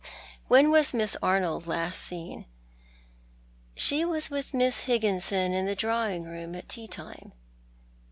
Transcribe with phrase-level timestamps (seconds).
[0.47, 2.47] "When was Miss Arnold last seen?""
[3.75, 7.33] She was with Miss Higginson in the drawing room at tea time."